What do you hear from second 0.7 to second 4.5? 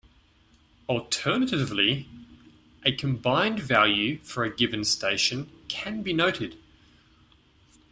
Alternatively, a combined value for a